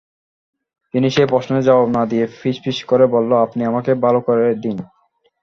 তিন্নি 0.93 1.09
সে-প্রশ্নের 1.09 1.63
জবাব 1.63 1.87
না 1.89 2.03
দিয়ে 2.05 2.25
ফিসফিস 2.39 2.77
করে 2.83 3.05
বলল, 3.07 3.31
আপনি 3.37 3.61
আমাকে 3.65 3.91
ভালো 3.95 4.19
করে 4.21 4.45
দিন। 4.55 4.77